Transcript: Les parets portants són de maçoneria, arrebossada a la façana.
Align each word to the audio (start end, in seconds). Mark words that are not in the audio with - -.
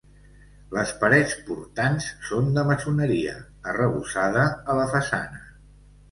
Les 0.75 0.91
parets 1.01 1.33
portants 1.49 2.07
són 2.29 2.49
de 2.55 2.63
maçoneria, 2.69 3.33
arrebossada 3.73 4.47
a 4.75 4.79
la 4.79 4.87
façana. 4.95 5.43